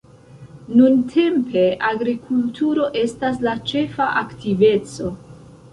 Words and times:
Nuntempe 0.79 1.65
agrikulturo 1.91 2.89
estas 3.05 3.41
la 3.49 3.55
ĉefa 3.73 4.11
aktiveco. 4.27 5.17